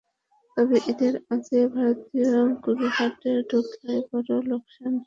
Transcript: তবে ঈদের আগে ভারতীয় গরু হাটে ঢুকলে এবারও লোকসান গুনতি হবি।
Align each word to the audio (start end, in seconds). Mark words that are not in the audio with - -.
তবে 0.57 0.77
ঈদের 0.91 1.13
আগে 1.33 1.59
ভারতীয় 1.75 2.31
গরু 2.63 2.87
হাটে 2.97 3.31
ঢুকলে 3.49 3.91
এবারও 3.99 4.37
লোকসান 4.49 4.59
গুনতি 4.83 4.87
হবি। 4.87 4.99